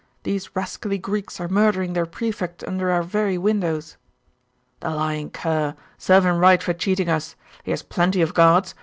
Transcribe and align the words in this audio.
These 0.23 0.55
rascally 0.55 0.97
Greeks 0.97 1.39
are 1.39 1.47
murdering 1.47 1.93
their 1.93 2.07
Prefect 2.07 2.63
under 2.63 2.89
our 2.89 3.03
very 3.03 3.37
windows.' 3.37 3.97
'The 4.79 4.89
lying 4.89 5.29
cur! 5.29 5.75
Serve 5.99 6.25
him 6.25 6.37
right 6.39 6.63
for 6.63 6.73
cheating 6.73 7.07
us. 7.07 7.35
He 7.61 7.69
has 7.69 7.83
plenty 7.83 8.23
of 8.23 8.33
guards. 8.33 8.73